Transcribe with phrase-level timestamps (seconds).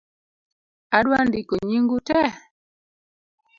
[0.97, 2.31] Adwa ndiko nying'u tee